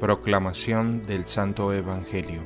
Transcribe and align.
Proclamación 0.00 1.06
del 1.06 1.24
Santo 1.24 1.72
Evangelio 1.72 2.42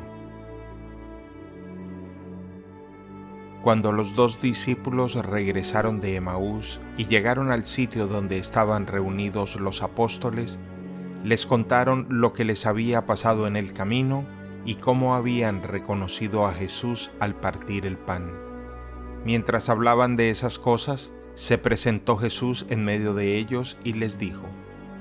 Cuando 3.61 3.91
los 3.91 4.15
dos 4.15 4.41
discípulos 4.41 5.17
regresaron 5.17 6.01
de 6.01 6.15
Emaús 6.15 6.81
y 6.97 7.07
llegaron 7.07 7.51
al 7.51 7.65
sitio 7.65 8.07
donde 8.07 8.39
estaban 8.39 8.87
reunidos 8.87 9.57
los 9.57 9.83
apóstoles, 9.83 10.61
les 11.25 11.45
contaron 11.45 12.07
lo 12.09 12.33
que 12.33 12.45
les 12.45 12.67
había 12.67 13.05
pasado 13.05 13.49
en 13.49 13.57
el 13.57 13.73
camino 13.73 14.25
y 14.65 14.77
cómo 14.77 15.17
habían 15.17 15.65
reconocido 15.65 16.47
a 16.47 16.55
Jesús 16.55 17.11
al 17.19 17.35
partir 17.35 17.85
el 17.85 17.99
pan. 17.99 18.31
Mientras 19.25 19.69
hablaban 19.69 20.17
de 20.17 20.31
esas 20.31 20.61
cosas, 20.61 21.13
se 21.35 21.59
presentó 21.59 22.17
Jesús 22.17 22.65
en 22.71 22.85
medio 22.85 23.13
de 23.15 23.39
ellos 23.39 23.77
y 23.83 23.95
les 23.95 24.21
dijo, 24.21 24.47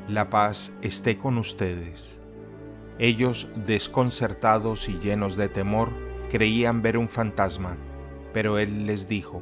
La 0.08 0.32
paz 0.32 0.74
esté 0.82 1.20
con 1.20 1.38
ustedes. 1.38 2.20
Ellos, 3.00 3.48
desconcertados 3.56 4.90
y 4.90 5.00
llenos 5.00 5.38
de 5.38 5.48
temor, 5.48 5.94
creían 6.30 6.82
ver 6.82 6.98
un 6.98 7.08
fantasma, 7.08 7.78
pero 8.34 8.60
él 8.60 8.88
les 8.88 9.08
dijo, 9.08 9.42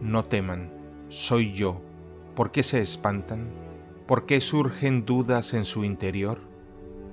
No 0.00 0.24
teman, 0.24 0.72
soy 1.08 1.52
yo. 1.52 1.82
¿Por 2.36 2.52
qué 2.52 2.62
se 2.62 2.80
espantan? 2.80 3.48
¿Por 4.06 4.26
qué 4.26 4.40
surgen 4.40 5.04
dudas 5.04 5.54
en 5.54 5.64
su 5.64 5.82
interior? 5.82 6.38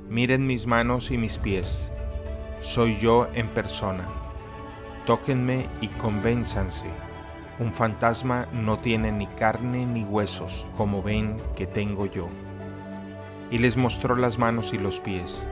Miren 0.07 0.45
mis 0.45 0.67
manos 0.67 1.09
y 1.09 1.17
mis 1.17 1.39
pies. 1.39 1.91
Soy 2.59 2.99
yo 2.99 3.27
en 3.33 3.47
persona. 3.47 4.07
Tóquenme 5.07 5.67
y 5.81 5.87
convénzanse. 5.87 6.89
Un 7.57 7.73
fantasma 7.73 8.47
no 8.53 8.77
tiene 8.77 9.11
ni 9.11 9.25
carne 9.25 9.87
ni 9.87 10.03
huesos, 10.03 10.67
como 10.77 11.01
ven 11.01 11.37
que 11.55 11.65
tengo 11.65 12.05
yo. 12.05 12.29
Y 13.49 13.57
les 13.57 13.77
mostró 13.77 14.15
las 14.15 14.37
manos 14.37 14.73
y 14.73 14.77
los 14.77 14.99
pies 14.99 15.47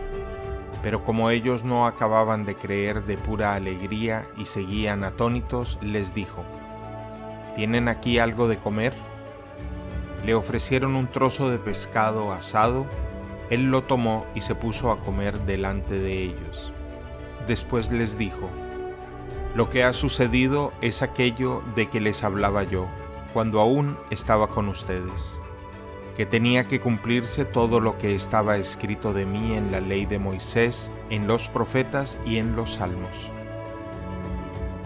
pero 0.82 1.04
como 1.04 1.30
ellos 1.30 1.64
no 1.64 1.86
acababan 1.86 2.46
de 2.46 2.56
creer 2.56 3.04
de 3.06 3.18
pura 3.18 3.54
alegría 3.56 4.26
y 4.38 4.46
seguían 4.46 5.04
atónitos, 5.04 5.78
les 5.82 6.14
dijo, 6.14 6.44
¿Tienen 7.56 7.88
aquí 7.88 8.20
algo 8.20 8.48
de 8.48 8.58
comer? 8.58 8.94
Le 10.26 10.34
ofrecieron 10.34 10.96
un 10.96 11.08
trozo 11.08 11.50
de 11.50 11.58
pescado 11.58 12.32
asado, 12.32 12.86
él 13.50 13.72
lo 13.72 13.84
tomó 13.84 14.26
y 14.36 14.42
se 14.42 14.56
puso 14.56 14.92
a 14.92 15.00
comer 15.00 15.40
delante 15.42 16.00
de 16.00 16.24
ellos. 16.24 16.72
Después 17.48 17.92
les 17.92 18.18
dijo, 18.18 18.50
Lo 19.56 19.70
que 19.70 19.84
ha 19.84 19.94
sucedido 19.94 20.72
es 20.82 21.02
aquello 21.02 21.64
de 21.76 21.88
que 21.88 22.00
les 22.00 22.24
hablaba 22.24 22.64
yo, 22.64 22.88
cuando 23.34 23.60
aún 23.60 23.98
estaba 24.12 24.48
con 24.48 24.70
ustedes 24.70 25.40
que 26.20 26.26
tenía 26.26 26.68
que 26.68 26.82
cumplirse 26.82 27.46
todo 27.46 27.80
lo 27.80 27.98
que 27.98 28.14
estaba 28.14 28.58
escrito 28.58 29.14
de 29.14 29.26
mí 29.26 29.54
en 29.54 29.72
la 29.72 29.80
ley 29.80 30.06
de 30.06 30.20
Moisés, 30.20 30.92
en 31.10 31.28
los 31.28 31.48
profetas 31.48 32.18
y 32.26 32.40
en 32.40 32.58
los 32.58 32.74
salmos. 32.74 33.32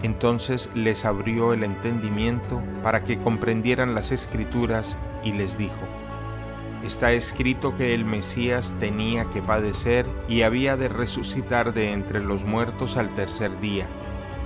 Entonces 0.04 0.70
les 0.76 1.04
abrió 1.04 1.52
el 1.52 1.64
entendimiento 1.64 2.62
para 2.84 3.02
que 3.02 3.18
comprendieran 3.18 3.96
las 3.96 4.12
escrituras 4.12 4.96
y 5.24 5.32
les 5.32 5.58
dijo, 5.58 5.74
Está 6.84 7.10
escrito 7.10 7.74
que 7.74 7.94
el 7.94 8.04
Mesías 8.04 8.76
tenía 8.78 9.24
que 9.32 9.42
padecer 9.42 10.06
y 10.28 10.42
había 10.42 10.76
de 10.76 10.88
resucitar 10.88 11.74
de 11.74 11.90
entre 11.90 12.20
los 12.20 12.44
muertos 12.44 12.96
al 12.96 13.12
tercer 13.12 13.58
día, 13.58 13.88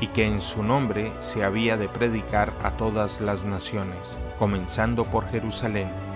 y 0.01 0.07
que 0.07 0.25
en 0.25 0.41
su 0.41 0.63
nombre 0.63 1.13
se 1.19 1.45
había 1.45 1.77
de 1.77 1.91
predicar 1.91 2.55
a 2.63 2.79
todas 2.79 3.21
las 3.21 3.45
naciones, 3.45 4.19
comenzando 4.39 5.05
por 5.05 5.29
Jerusalén 5.29 6.08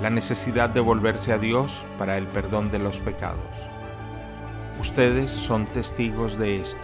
la 0.00 0.08
necesidad 0.08 0.70
de 0.70 0.80
volverse 0.80 1.32
a 1.32 1.38
Dios 1.38 1.84
para 1.98 2.16
el 2.16 2.26
perdón 2.26 2.70
de 2.70 2.78
los 2.78 2.98
pecados. 3.00 3.44
Ustedes 4.80 5.30
son 5.30 5.66
testigos 5.66 6.38
de 6.38 6.62
esto. 6.62 6.80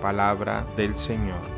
Palabra 0.00 0.64
del 0.76 0.96
Señor. 0.96 1.55